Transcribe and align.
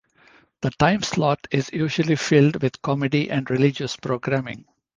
The 0.61 0.71
time 0.71 1.03
slot 1.03 1.45
is 1.51 1.69
usually 1.71 2.15
filled 2.15 2.63
with 2.63 2.81
comedy 2.81 3.29
and 3.29 3.47
religious 3.47 3.95
programming. 3.95 4.65